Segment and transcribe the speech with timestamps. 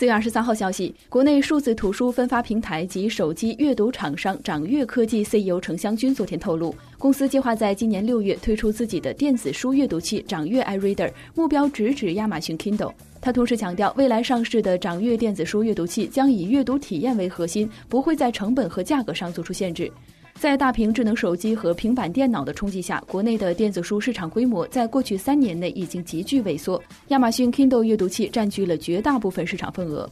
[0.00, 12.94] 四月二十三号消息，国内数字图书分发平台及手机阅读厂商掌阅科技 CEO 程湘军昨天透露，公司计划在今年六月推出自己的电子书阅读器掌阅 iReader，目标直指亚马逊 Kindle。
[13.20, 19.92] 他同时强调，未来上市的掌阅电子书阅读器将以阅读体验为核心，不会在成本和价格上做出限制。
[20.40, 26.82] 在大屏智能手机和平板电脑的冲击下，国内的电子书市场规模在过去三年内已经急剧萎缩。
[27.08, 30.08] 亚马逊 Kindle 阅读器占据了绝大部分市场份额。